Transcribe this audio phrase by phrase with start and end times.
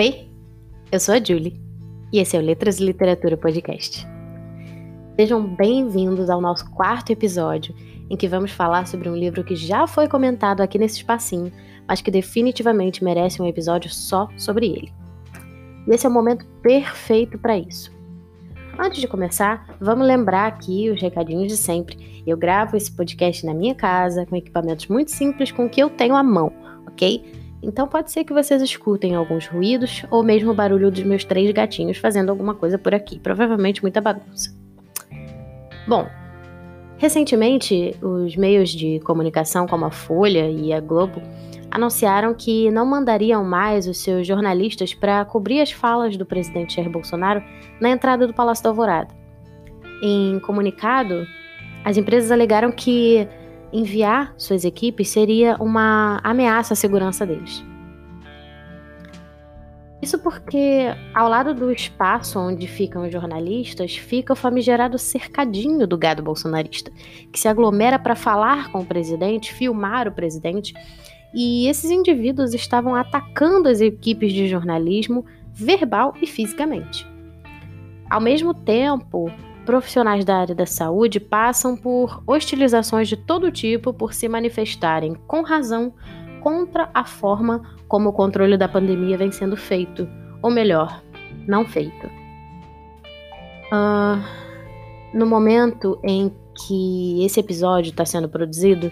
[0.00, 0.26] Oi,
[0.90, 1.60] eu sou a Julie
[2.10, 4.08] e esse é o Letras e Literatura Podcast.
[5.14, 7.74] Sejam bem-vindos ao nosso quarto episódio,
[8.08, 11.52] em que vamos falar sobre um livro que já foi comentado aqui nesse espacinho,
[11.86, 14.90] mas que definitivamente merece um episódio só sobre ele.
[15.86, 17.92] E esse é o momento perfeito para isso.
[18.78, 22.22] Antes de começar, vamos lembrar aqui os recadinhos de sempre.
[22.26, 25.90] Eu gravo esse podcast na minha casa, com equipamentos muito simples com o que eu
[25.90, 26.50] tenho à mão,
[26.86, 27.39] ok?
[27.62, 31.50] Então pode ser que vocês escutem alguns ruídos ou mesmo o barulho dos meus três
[31.52, 34.54] gatinhos fazendo alguma coisa por aqui, provavelmente muita bagunça.
[35.86, 36.06] Bom,
[36.96, 41.20] recentemente os meios de comunicação como a Folha e a Globo
[41.70, 46.90] anunciaram que não mandariam mais os seus jornalistas para cobrir as falas do presidente Jair
[46.90, 47.42] Bolsonaro
[47.80, 49.14] na entrada do Palácio da Alvorada.
[50.02, 51.26] Em comunicado,
[51.84, 53.28] as empresas alegaram que
[53.72, 57.64] enviar suas equipes seria uma ameaça à segurança deles.
[60.02, 65.98] Isso porque, ao lado do espaço onde ficam os jornalistas, fica o famigerado cercadinho do
[65.98, 66.90] gado bolsonarista,
[67.30, 70.72] que se aglomera para falar com o presidente, filmar o presidente,
[71.34, 77.06] e esses indivíduos estavam atacando as equipes de jornalismo verbal e fisicamente.
[78.08, 79.30] Ao mesmo tempo,
[79.64, 85.42] profissionais da área da saúde passam por hostilizações de todo tipo por se manifestarem com
[85.42, 85.92] razão
[86.40, 90.08] contra a forma como o controle da pandemia vem sendo feito,
[90.42, 91.02] ou melhor,
[91.46, 92.06] não feito.
[93.72, 94.22] Uh,
[95.12, 98.90] no momento em que esse episódio está sendo produzido,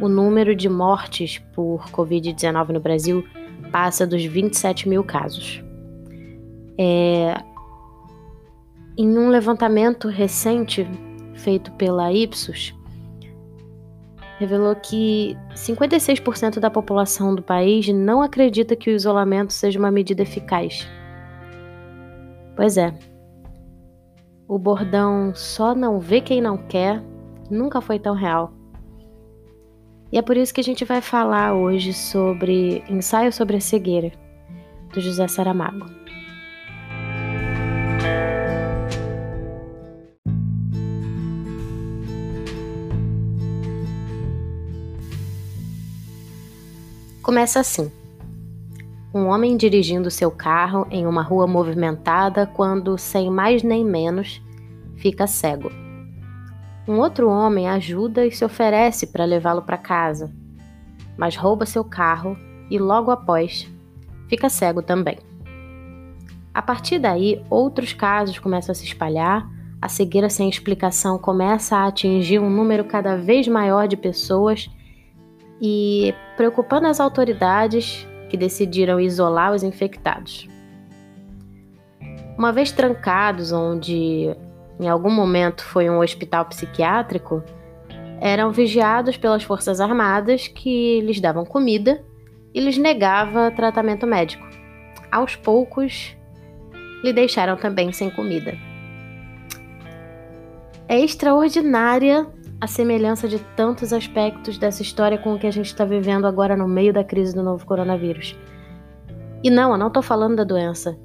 [0.00, 3.24] o número de mortes por Covid-19 no Brasil
[3.72, 5.62] passa dos 27 mil casos.
[6.78, 7.34] É,
[8.98, 10.84] em um levantamento recente
[11.34, 12.74] feito pela Ipsos,
[14.40, 20.22] revelou que 56% da população do país não acredita que o isolamento seja uma medida
[20.22, 20.88] eficaz.
[22.56, 22.92] Pois é.
[24.48, 27.00] O bordão só não vê quem não quer
[27.48, 28.52] nunca foi tão real.
[30.10, 34.10] E é por isso que a gente vai falar hoje sobre Ensaio sobre a Cegueira,
[34.92, 35.97] do José Saramago.
[47.28, 47.92] Começa assim.
[49.14, 54.40] Um homem dirigindo seu carro em uma rua movimentada quando, sem mais nem menos,
[54.96, 55.70] fica cego.
[56.88, 60.32] Um outro homem ajuda e se oferece para levá-lo para casa,
[61.18, 62.34] mas rouba seu carro
[62.70, 63.70] e logo após
[64.26, 65.18] fica cego também.
[66.54, 69.46] A partir daí, outros casos começam a se espalhar,
[69.82, 74.70] a cegueira sem explicação começa a atingir um número cada vez maior de pessoas
[75.60, 80.48] e preocupando as autoridades que decidiram isolar os infectados.
[82.36, 84.36] Uma vez trancados, onde
[84.78, 87.42] em algum momento foi um hospital psiquiátrico,
[88.20, 92.04] eram vigiados pelas Forças Armadas que lhes davam comida
[92.54, 94.46] e lhes negava tratamento médico.
[95.10, 96.16] Aos poucos,
[97.02, 98.56] lhe deixaram também sem comida.
[100.88, 102.26] É extraordinária
[102.60, 106.56] a semelhança de tantos aspectos dessa história com o que a gente está vivendo agora
[106.56, 108.36] no meio da crise do novo coronavírus.
[109.42, 110.98] E não, eu não estou falando da doença.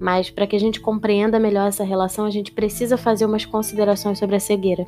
[0.00, 4.18] Mas para que a gente compreenda melhor essa relação, a gente precisa fazer umas considerações
[4.18, 4.86] sobre a cegueira.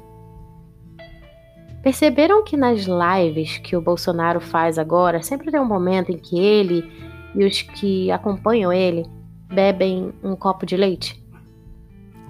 [1.83, 6.39] Perceberam que nas lives que o Bolsonaro faz agora, sempre tem um momento em que
[6.39, 6.91] ele
[7.35, 9.05] e os que acompanham ele
[9.53, 11.23] bebem um copo de leite?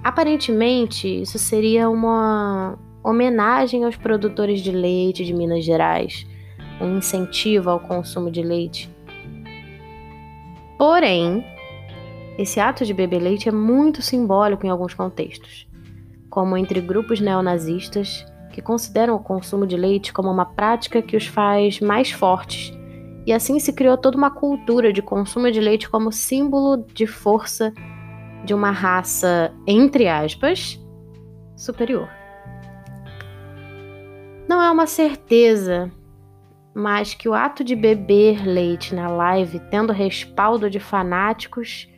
[0.03, 6.27] Aparentemente, isso seria uma homenagem aos produtores de leite de Minas Gerais,
[6.81, 8.91] um incentivo ao consumo de leite.
[10.79, 11.45] Porém,
[12.39, 15.69] esse ato de beber leite é muito simbólico em alguns contextos,
[16.31, 21.27] como entre grupos neonazistas que consideram o consumo de leite como uma prática que os
[21.27, 22.73] faz mais fortes,
[23.27, 27.73] e assim se criou toda uma cultura de consumo de leite como símbolo de força
[28.45, 30.81] de uma raça, entre aspas,
[31.57, 32.22] superior.
[34.53, 35.91] Não é uma certeza,
[36.75, 41.89] mas que o ato de beber leite na live, tendo respaldo de fanáticos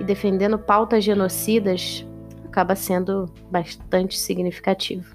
[0.00, 2.04] e defendendo pautas genocidas,
[2.44, 5.14] acaba sendo bastante significativo.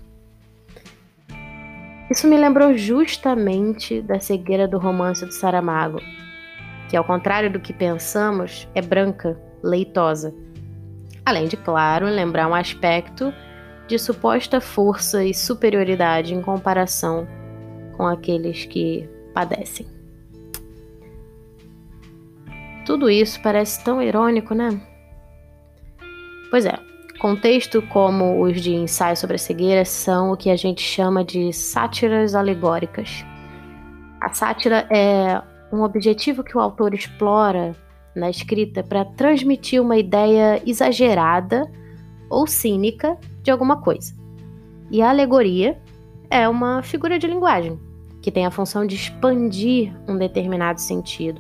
[2.10, 6.00] Isso me lembrou justamente da cegueira do romance do Saramago,
[6.90, 10.34] que, ao contrário do que pensamos, é branca, leitosa.
[11.26, 13.34] Além de, claro, lembrar um aspecto
[13.88, 17.28] de suposta força e superioridade em comparação
[17.96, 19.88] com aqueles que padecem.
[22.86, 24.80] Tudo isso parece tão irônico, né?
[26.50, 26.78] Pois é,
[27.20, 31.52] contexto como os de ensaio sobre a cegueira são o que a gente chama de
[31.52, 33.26] sátiras alegóricas.
[34.22, 35.42] A sátira é
[35.72, 37.76] um objetivo que o autor explora
[38.16, 41.70] na escrita para transmitir uma ideia exagerada
[42.30, 44.14] ou cínica de alguma coisa.
[44.92, 45.82] E a alegoria
[46.30, 47.80] é uma figura de linguagem
[48.22, 51.40] que tem a função de expandir um determinado sentido,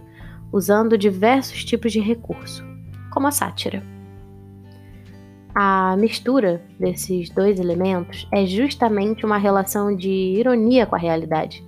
[0.49, 2.63] usando diversos tipos de recurso,
[3.11, 3.83] como a sátira.
[5.53, 11.61] A mistura desses dois elementos é justamente uma relação de ironia com a realidade.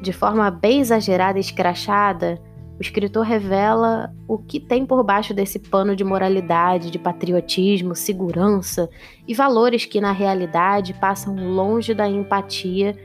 [0.00, 2.40] De forma bem exagerada e escrachada,
[2.82, 8.90] o escritor revela o que tem por baixo desse pano de moralidade, de patriotismo, segurança
[9.26, 12.96] e valores que, na realidade, passam longe da empatia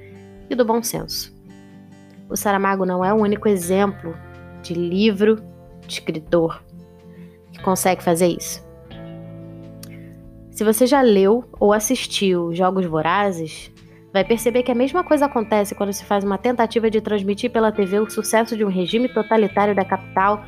[0.50, 1.32] e do bom senso.
[2.28, 4.18] O Saramago não é o único exemplo
[4.64, 5.36] de livro
[5.86, 6.64] de escritor
[7.54, 8.66] que consegue fazer isso.
[10.50, 13.72] Se você já leu ou assistiu Jogos Vorazes,
[14.14, 17.72] vai perceber que a mesma coisa acontece quando se faz uma tentativa de transmitir pela
[17.72, 20.44] TV o sucesso de um regime totalitário da capital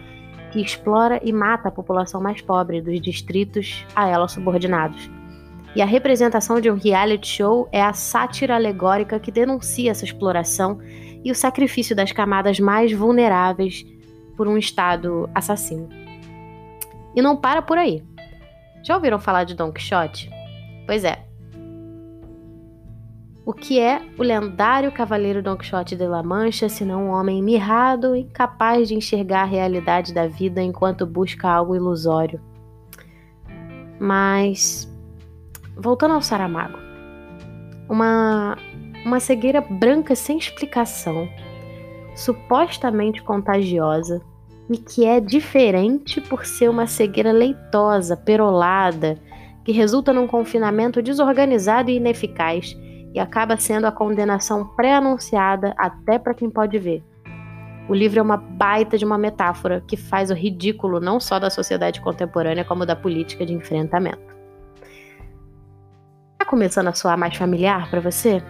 [0.51, 5.09] que explora e mata a população mais pobre dos distritos a ela subordinados.
[5.75, 10.79] E a representação de um reality show é a sátira alegórica que denuncia essa exploração
[11.23, 13.85] e o sacrifício das camadas mais vulneráveis
[14.35, 15.87] por um Estado assassino.
[17.15, 18.03] E não para por aí.
[18.83, 20.29] Já ouviram falar de Don Quixote?
[20.87, 21.28] Pois é,
[23.49, 28.15] o que é o lendário cavaleiro Don Quixote de La Mancha, senão um homem mirrado,
[28.15, 32.39] incapaz de enxergar a realidade da vida enquanto busca algo ilusório?
[33.99, 34.87] Mas,
[35.75, 36.77] voltando ao Saramago,
[37.89, 38.55] uma,
[39.03, 41.27] uma cegueira branca sem explicação,
[42.15, 44.21] supostamente contagiosa,
[44.69, 49.17] e que é diferente por ser uma cegueira leitosa, perolada,
[49.65, 52.77] que resulta num confinamento desorganizado e ineficaz
[53.13, 57.03] e acaba sendo a condenação pré-anunciada até para quem pode ver.
[57.87, 61.49] O livro é uma baita de uma metáfora que faz o ridículo não só da
[61.49, 64.37] sociedade contemporânea, como da política de enfrentamento.
[66.33, 68.43] Está começando a soar mais familiar para você?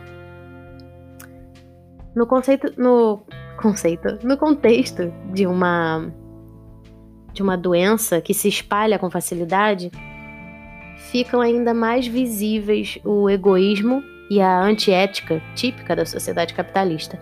[2.14, 3.24] No conceito, no
[3.58, 6.12] conceito, no contexto de uma
[7.32, 9.92] de uma doença que se espalha com facilidade,
[11.12, 17.20] ficam ainda mais visíveis o egoísmo e a antiética típica da sociedade capitalista.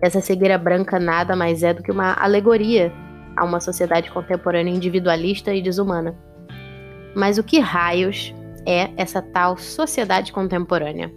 [0.00, 2.92] Essa cegueira branca nada mais é do que uma alegoria
[3.36, 6.16] a uma sociedade contemporânea individualista e desumana.
[7.14, 8.34] Mas o que raios
[8.66, 11.12] é essa tal sociedade contemporânea?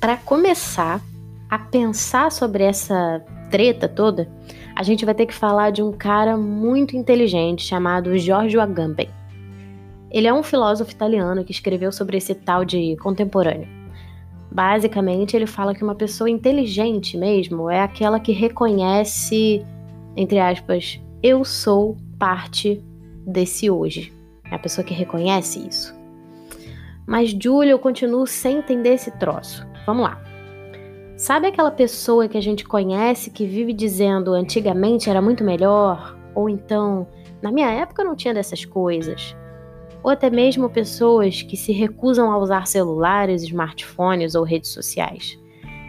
[0.00, 1.00] Para começar,
[1.48, 4.28] a pensar sobre essa treta toda,
[4.74, 9.08] a gente vai ter que falar de um cara muito inteligente chamado Giorgio Agamben.
[10.10, 13.68] Ele é um filósofo italiano que escreveu sobre esse tal de contemporâneo.
[14.50, 19.64] Basicamente, ele fala que uma pessoa inteligente mesmo é aquela que reconhece,
[20.16, 22.82] entre aspas, eu sou parte
[23.26, 24.12] desse hoje.
[24.50, 25.94] É a pessoa que reconhece isso.
[27.06, 29.66] Mas, Julia, eu continuo sem entender esse troço.
[29.84, 30.20] Vamos lá.
[31.26, 36.16] Sabe aquela pessoa que a gente conhece que vive dizendo antigamente era muito melhor?
[36.36, 37.04] Ou então,
[37.42, 39.36] na minha época não tinha dessas coisas?
[40.04, 45.36] Ou até mesmo pessoas que se recusam a usar celulares, smartphones ou redes sociais.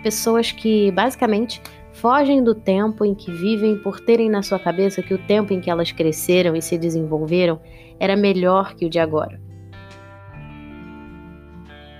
[0.01, 1.61] Pessoas que, basicamente,
[1.93, 5.61] fogem do tempo em que vivem por terem na sua cabeça que o tempo em
[5.61, 7.61] que elas cresceram e se desenvolveram
[7.99, 9.39] era melhor que o de agora.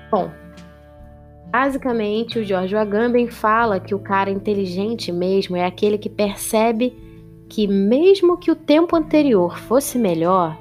[0.10, 0.32] Bom,
[1.51, 6.94] Basicamente, o George Agamben fala que o cara inteligente mesmo é aquele que percebe
[7.50, 10.58] que, mesmo que o tempo anterior fosse melhor,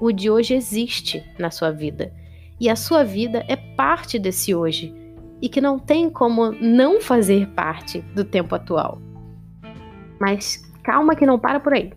[0.00, 2.12] o de hoje existe na sua vida.
[2.58, 4.94] E a sua vida é parte desse hoje.
[5.42, 9.00] E que não tem como não fazer parte do tempo atual.
[10.18, 11.92] Mas calma que não para por aí.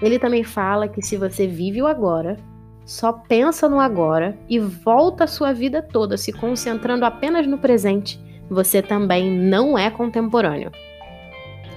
[0.00, 2.36] Ele também fala que se você vive o agora,
[2.84, 8.20] só pensa no agora e volta a sua vida toda se concentrando apenas no presente,
[8.50, 10.70] você também não é contemporâneo.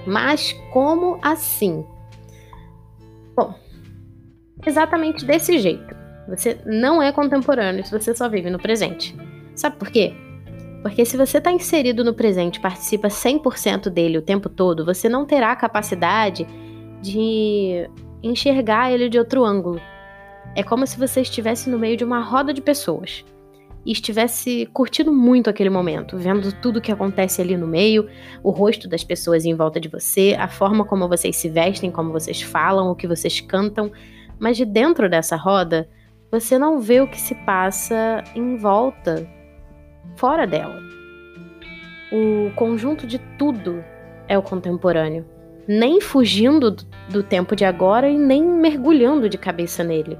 [0.06, 1.84] Mas como assim?
[3.36, 3.54] Bom,
[4.66, 5.94] exatamente desse jeito.
[6.28, 9.16] Você não é contemporâneo se você só vive no presente.
[9.54, 10.12] Sabe por quê?
[10.82, 15.24] Porque se você está inserido no presente, participa 100% dele o tempo todo, você não
[15.24, 16.46] terá a capacidade
[17.00, 17.88] de
[18.22, 19.80] enxergar ele de outro ângulo
[20.56, 23.22] É como se você estivesse no meio de uma roda de pessoas
[23.84, 28.08] e estivesse curtindo muito aquele momento, vendo tudo que acontece ali no meio,
[28.42, 32.10] o rosto das pessoas em volta de você, a forma como vocês se vestem, como
[32.10, 33.92] vocês falam, o que vocês cantam,
[34.38, 35.90] mas de dentro dessa roda,
[36.32, 39.28] você não vê o que se passa em volta,
[40.16, 40.80] fora dela.
[42.10, 43.84] O conjunto de tudo
[44.26, 45.26] é o contemporâneo,
[45.68, 46.74] nem fugindo
[47.10, 50.18] do tempo de agora e nem mergulhando de cabeça nele.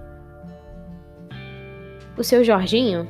[2.17, 3.07] O seu Jorginho,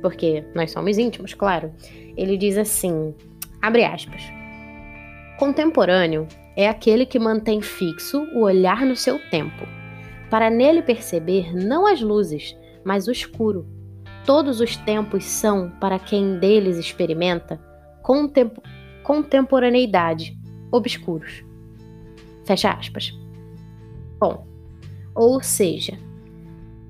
[0.00, 1.72] porque nós somos íntimos, claro,
[2.16, 3.14] ele diz assim:
[3.60, 4.22] abre aspas.
[5.38, 9.66] Contemporâneo é aquele que mantém fixo o olhar no seu tempo,
[10.30, 13.66] para nele perceber não as luzes, mas o escuro.
[14.24, 17.60] Todos os tempos são, para quem deles experimenta,
[18.02, 18.50] contem
[19.02, 20.38] contemporaneidade,
[20.70, 21.44] obscuros.
[22.44, 23.12] Fecha aspas.
[24.18, 24.46] Bom,
[25.14, 25.98] ou seja,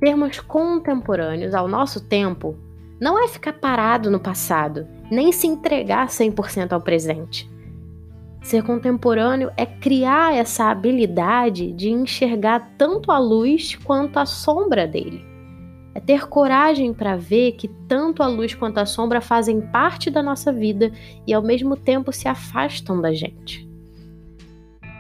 [0.03, 2.57] termos contemporâneos ao nosso tempo
[3.01, 7.49] não é ficar parado no passado, nem se entregar 100% ao presente.
[8.43, 15.25] Ser contemporâneo é criar essa habilidade de enxergar tanto a luz quanto a sombra dele.
[15.95, 20.21] É ter coragem para ver que tanto a luz quanto a sombra fazem parte da
[20.21, 20.91] nossa vida
[21.25, 23.69] e ao mesmo tempo se afastam da gente.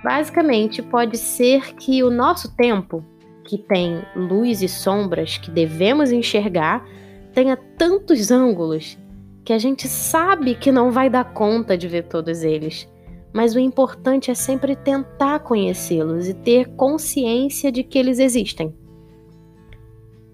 [0.05, 3.05] Basicamente, pode ser que o nosso tempo,
[3.53, 6.89] que tem luz e sombras que devemos enxergar,
[7.35, 8.99] tenha tantos ângulos
[9.45, 12.89] que a gente sabe que não vai dar conta de ver todos eles.
[13.31, 18.75] Mas o importante é sempre tentar conhecê-los e ter consciência de que eles existem.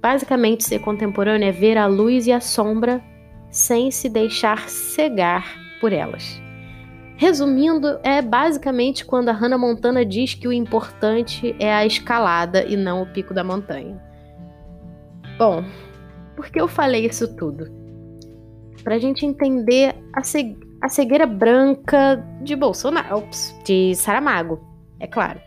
[0.01, 3.03] Basicamente, ser contemporâneo é ver a luz e a sombra
[3.51, 6.41] sem se deixar cegar por elas.
[7.19, 12.77] Resumindo, é basicamente quando a Hannah Montana diz que o importante é a escalada e
[12.77, 14.01] não o pico da montanha.
[15.37, 15.65] Bom,
[16.37, 17.67] por que eu falei isso tudo?
[18.85, 20.21] Para a gente entender a,
[20.81, 24.65] a cegueira branca de Bolsonaro, ops, de Saramago,
[25.01, 25.41] é claro.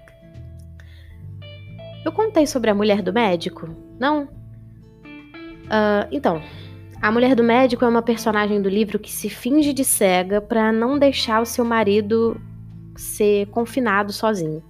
[2.04, 3.70] Eu contei sobre a mulher do médico?
[3.98, 4.24] Não?
[4.24, 6.42] Uh, então,
[7.02, 10.72] a mulher do médico é uma personagem do livro que se finge de cega para
[10.72, 12.40] não deixar o seu marido
[12.96, 14.62] ser confinado sozinho.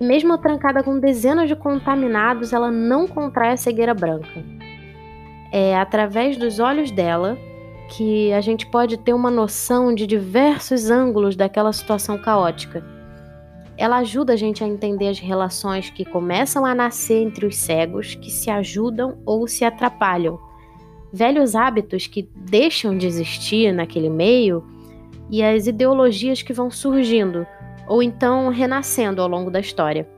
[0.00, 4.42] Mesmo trancada com dezenas de contaminados, ela não contrai a cegueira branca.
[5.52, 7.36] É através dos olhos dela
[7.90, 12.82] que a gente pode ter uma noção de diversos ângulos daquela situação caótica.
[13.76, 18.14] Ela ajuda a gente a entender as relações que começam a nascer entre os cegos,
[18.14, 20.49] que se ajudam ou se atrapalham
[21.12, 24.64] velhos hábitos que deixam de existir naquele meio
[25.30, 27.46] e as ideologias que vão surgindo
[27.86, 30.08] ou então renascendo ao longo da história.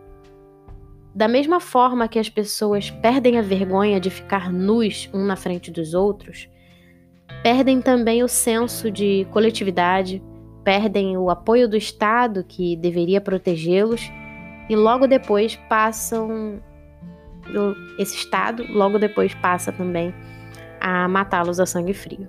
[1.15, 5.71] Da mesma forma que as pessoas perdem a vergonha de ficar nus um na frente
[5.71, 6.49] dos outros,
[7.43, 10.23] perdem também o senso de coletividade,
[10.65, 14.11] perdem o apoio do Estado que deveria protegê-los
[14.69, 16.63] e logo depois passam
[17.99, 20.15] esse Estado logo depois passa também
[20.83, 22.29] a matá-los a sangue frio.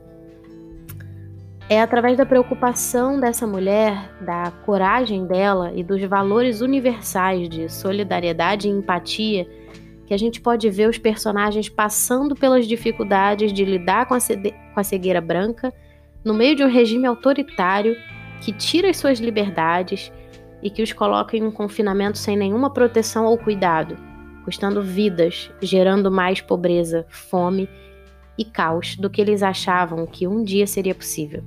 [1.68, 8.68] É através da preocupação dessa mulher, da coragem dela e dos valores universais de solidariedade
[8.68, 9.48] e empatia
[10.06, 14.80] que a gente pode ver os personagens passando pelas dificuldades de lidar com a, com
[14.80, 15.74] a cegueira branca
[16.24, 17.96] no meio de um regime autoritário
[18.42, 20.12] que tira as suas liberdades
[20.62, 23.98] e que os coloca em um confinamento sem nenhuma proteção ou cuidado,
[24.44, 27.68] custando vidas, gerando mais pobreza, fome
[28.38, 31.44] e caos do que eles achavam que um dia seria possível.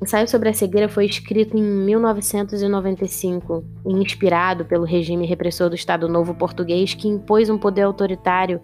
[0.00, 5.74] O ensaio sobre a cegueira foi escrito em 1995 e inspirado pelo regime repressor do
[5.74, 8.62] Estado Novo Português que impôs um poder autoritário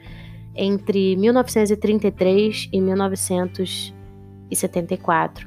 [0.55, 5.47] entre 1933 e 1974.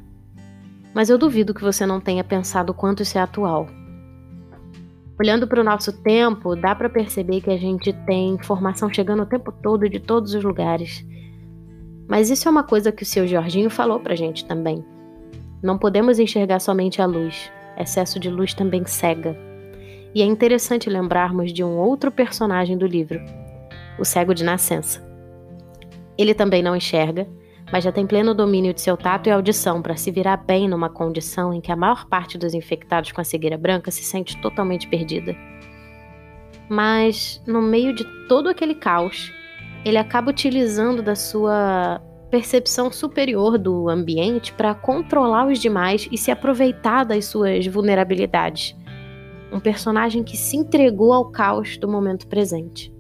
[0.94, 3.68] Mas eu duvido que você não tenha pensado quanto isso é atual.
[5.20, 9.26] Olhando para o nosso tempo, dá para perceber que a gente tem informação chegando o
[9.26, 11.06] tempo todo de todos os lugares.
[12.08, 14.84] Mas isso é uma coisa que o seu Jorginho falou pra gente também.
[15.62, 17.52] Não podemos enxergar somente a luz.
[17.78, 19.38] Excesso de luz também cega.
[20.16, 23.20] E é interessante lembrarmos de um outro personagem do livro,
[24.00, 25.06] o cego de nascença.
[26.18, 27.28] Ele também não enxerga,
[27.72, 30.90] mas já tem pleno domínio de seu tato e audição para se virar bem numa
[30.90, 34.88] condição em que a maior parte dos infectados com a cegueira branca se sente totalmente
[34.88, 35.36] perdida.
[36.68, 39.32] Mas, no meio de todo aquele caos,
[39.86, 46.30] ele acaba utilizando da sua percepção superior do ambiente para controlar os demais e se
[46.30, 48.76] aproveitar das suas vulnerabilidades.
[49.52, 52.94] Um personagem que se entregou ao caos do momento presente.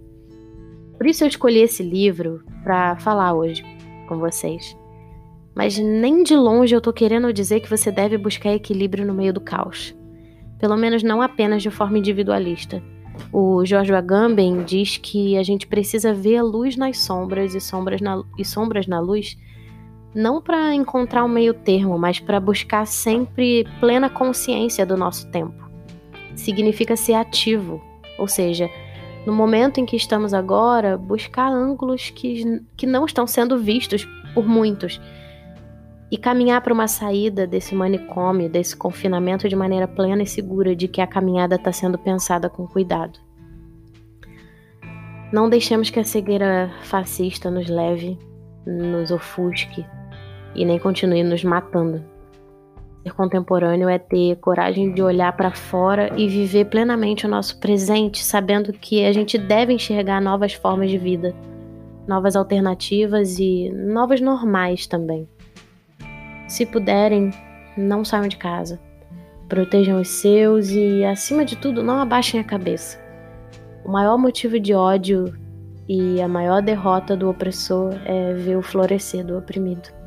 [0.98, 3.64] Por isso eu escolhi esse livro para falar hoje
[4.10, 4.76] com vocês.
[5.56, 9.32] Mas nem de longe eu tô querendo dizer que você deve buscar equilíbrio no meio
[9.32, 9.96] do caos.
[10.58, 12.84] Pelo menos não apenas de forma individualista.
[13.32, 18.02] O George Agamben diz que a gente precisa ver a luz nas sombras e sombras
[18.02, 19.38] na, e sombras na luz,
[20.16, 25.70] não para encontrar um meio termo, mas para buscar sempre plena consciência do nosso tempo.
[26.36, 27.82] Significa ser ativo,
[28.18, 28.70] ou seja,
[29.26, 34.48] no momento em que estamos agora, buscar ângulos que, que não estão sendo vistos por
[34.48, 35.00] muitos
[36.12, 40.88] e caminhar para uma saída desse manicômio, desse confinamento de maneira plena e segura de
[40.88, 43.20] que a caminhada está sendo pensada com cuidado.
[45.32, 48.18] Não deixemos que a cegueira fascista nos leve,
[48.66, 49.86] nos ofusque
[50.56, 52.04] e nem continue nos matando.
[53.04, 58.24] Ser contemporâneo é ter coragem de olhar para fora e viver plenamente o nosso presente,
[58.24, 61.34] sabendo que a gente deve enxergar novas formas de vida,
[62.06, 65.28] novas alternativas e novas normais também.
[66.48, 67.32] Se puderem,
[67.78, 68.80] não saiam de casa.
[69.48, 73.00] Protejam os seus e, acima de tudo, não abaixem a cabeça.
[73.86, 75.34] O maior motivo de ódio
[75.88, 79.99] e a maior derrota do opressor é ver o florescer do oprimido.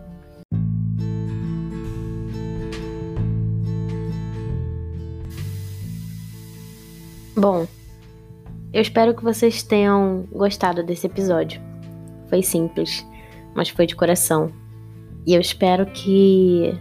[7.37, 7.67] Bom,
[8.73, 11.61] eu espero que vocês tenham gostado desse episódio.
[12.29, 13.07] Foi simples,
[13.55, 14.53] mas foi de coração.
[15.27, 16.79] E eu espero que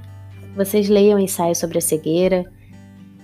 [0.55, 2.45] vocês leiam ensaios sobre a cegueira,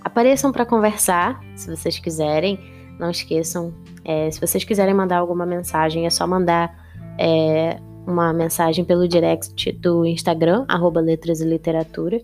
[0.02, 2.58] apareçam para conversar, se vocês quiserem.
[2.98, 6.74] Não esqueçam, é, se vocês quiserem mandar alguma mensagem, é só mandar
[7.18, 12.20] é, uma mensagem pelo direct do Instagram, arroba Letras e Literatura.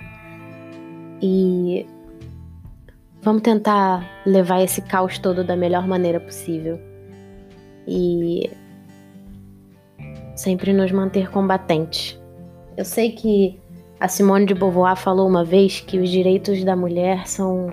[1.23, 1.87] E
[3.25, 6.78] vamos tentar levar esse caos todo da melhor maneira possível.
[7.88, 8.51] E
[10.37, 12.20] sempre nos manter combatentes.
[12.77, 13.59] Eu sei que
[13.98, 17.72] a Simone de Beauvoir falou uma vez que os direitos da mulher são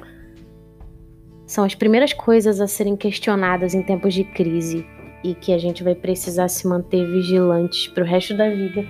[1.45, 4.85] são as primeiras coisas a serem questionadas em tempos de crise
[5.21, 8.85] e que a gente vai precisar se manter vigilantes para o resto da vida.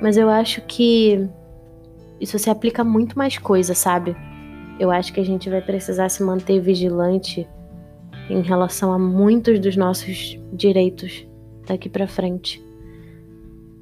[0.00, 1.28] Mas eu acho que
[2.20, 4.16] isso se aplica a muito mais coisa, sabe?
[4.78, 7.46] Eu acho que a gente vai precisar se manter vigilante
[8.28, 11.26] em relação a muitos dos nossos direitos
[11.66, 12.62] daqui para frente.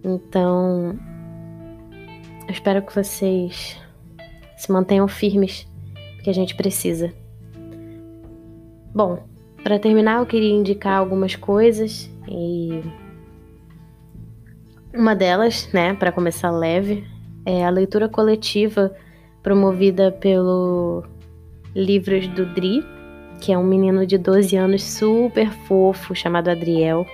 [0.03, 0.99] Então,
[2.47, 3.79] eu espero que vocês
[4.57, 5.67] se mantenham firmes,
[6.17, 7.13] porque a gente precisa.
[8.95, 9.23] Bom,
[9.63, 12.83] para terminar, eu queria indicar algumas coisas e
[14.93, 17.07] uma delas, né, para começar leve,
[17.47, 18.95] é a leitura coletiva
[19.43, 21.05] promovida pelo
[21.75, 22.85] Livros do Dri,
[23.41, 27.07] que é um menino de 12 anos super fofo chamado Adriel.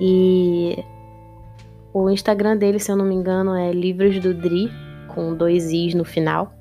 [0.00, 0.82] E
[1.92, 4.70] o Instagram dele, se eu não me engano, é Livros do Dri,
[5.08, 6.52] com dois Is no final.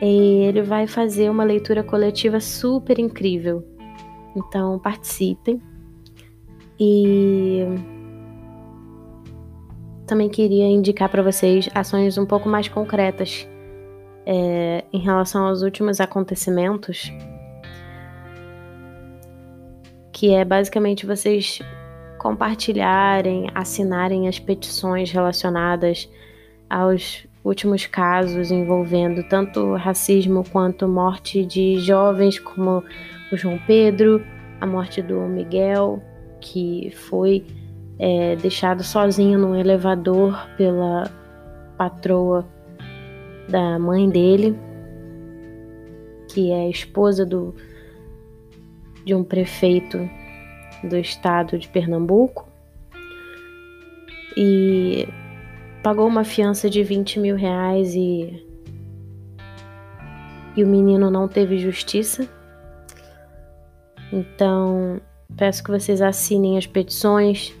[0.00, 3.64] E ele vai fazer uma leitura coletiva super incrível.
[4.36, 5.60] Então participem.
[6.78, 7.64] E
[10.08, 13.46] também queria indicar para vocês ações um pouco mais concretas
[14.26, 17.12] é, em relação aos últimos acontecimentos,
[20.10, 21.60] que é basicamente vocês
[22.18, 26.10] compartilharem, assinarem as petições relacionadas
[26.68, 32.82] aos últimos casos envolvendo tanto racismo quanto morte de jovens como
[33.30, 34.24] o João Pedro,
[34.60, 36.02] a morte do Miguel,
[36.40, 37.44] que foi
[37.98, 41.10] é, deixado sozinho no elevador pela
[41.76, 42.46] patroa
[43.48, 44.56] da mãe dele,
[46.28, 47.54] que é esposa do,
[49.04, 49.98] de um prefeito
[50.84, 52.46] do estado de Pernambuco
[54.36, 55.08] e
[55.82, 58.46] pagou uma fiança de 20 mil reais e,
[60.56, 62.28] e o menino não teve justiça.
[64.12, 65.00] Então,
[65.36, 67.54] peço que vocês assinem as petições,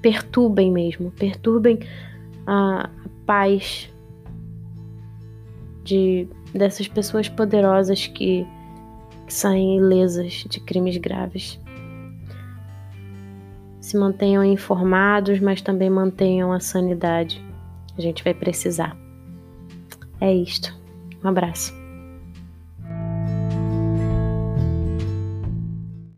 [0.00, 1.80] perturbem mesmo, perturbem
[2.46, 2.88] a,
[3.26, 3.88] paz
[5.84, 8.44] de dessas pessoas poderosas que,
[9.26, 11.60] que saem ilesas de crimes graves
[13.90, 17.44] se mantenham informados, mas também mantenham a sanidade.
[17.98, 18.96] A gente vai precisar.
[20.20, 20.72] É isto.
[21.24, 21.79] Um abraço.